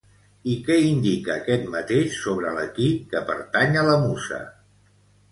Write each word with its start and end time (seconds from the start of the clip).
I 0.51 0.53
què 0.67 0.75
indica 0.91 1.31
aquest 1.33 1.67
mateix 1.73 2.15
sobre 2.21 2.53
l'equí 2.55 2.87
que 3.11 3.21
pertany 3.27 3.77
a 3.83 3.85
la 3.89 3.99
musa? 4.07 4.41